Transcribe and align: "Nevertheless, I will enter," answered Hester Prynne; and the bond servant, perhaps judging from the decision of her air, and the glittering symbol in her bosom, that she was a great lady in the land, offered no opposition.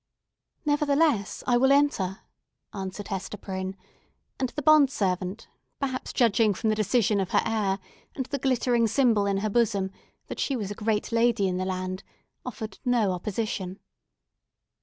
"Nevertheless, 0.65 1.43
I 1.45 1.57
will 1.57 1.71
enter," 1.71 2.21
answered 2.73 3.09
Hester 3.09 3.37
Prynne; 3.37 3.77
and 4.39 4.49
the 4.49 4.63
bond 4.63 4.89
servant, 4.89 5.47
perhaps 5.79 6.11
judging 6.11 6.55
from 6.55 6.71
the 6.71 6.75
decision 6.75 7.19
of 7.19 7.29
her 7.29 7.41
air, 7.45 7.77
and 8.15 8.25
the 8.25 8.39
glittering 8.39 8.87
symbol 8.87 9.27
in 9.27 9.37
her 9.45 9.49
bosom, 9.51 9.91
that 10.25 10.39
she 10.39 10.55
was 10.55 10.71
a 10.71 10.73
great 10.73 11.11
lady 11.11 11.47
in 11.47 11.57
the 11.57 11.65
land, 11.65 12.01
offered 12.43 12.79
no 12.83 13.11
opposition. 13.11 13.77